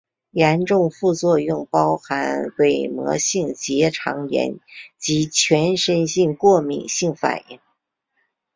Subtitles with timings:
[0.31, 4.59] 严重副作用包含伪膜性结肠炎
[4.97, 7.59] 及全身型过敏性反应。